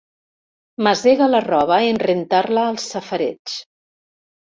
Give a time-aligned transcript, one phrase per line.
[0.85, 3.55] Masega la roba en rentar-la al safareig.